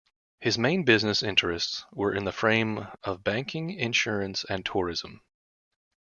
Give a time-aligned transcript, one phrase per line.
[0.39, 5.21] His main business interests were in the frame of banking, insurance and tourism.